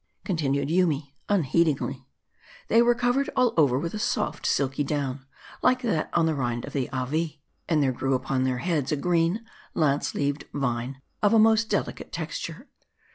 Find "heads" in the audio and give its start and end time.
8.65-8.91